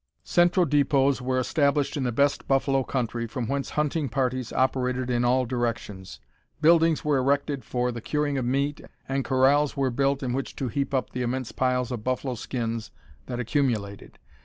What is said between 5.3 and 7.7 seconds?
directions. Buildings were erected